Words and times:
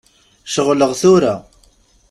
Ceɣleɣ 0.53 0.91
tura. 1.01 1.35